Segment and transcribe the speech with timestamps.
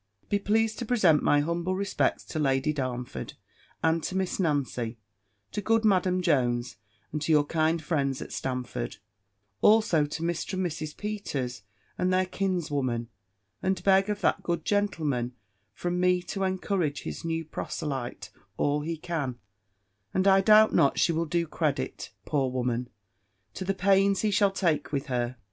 [0.29, 3.33] "Be pleased to present my humble respects to Lady Darnford,
[3.83, 4.97] and to Miss Nancy;
[5.51, 6.77] to good Madam Jones,
[7.11, 8.97] and to your kind friends at Stamford;
[9.61, 10.53] also to Mr.
[10.55, 10.97] and Mrs.
[10.97, 11.61] Peters,
[11.99, 13.09] and their kins woman:
[13.61, 15.35] and beg of that good gentleman
[15.71, 19.37] from me to encourage his new proselyte all he can;
[20.15, 22.89] and I doubt not, she will do credit, poor woman!
[23.53, 25.37] to the pains he shall take with her.